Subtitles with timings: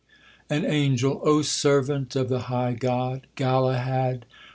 [0.57, 1.21] _AN ANGEL.
[1.23, 4.25] O servant of the high God, Galahad!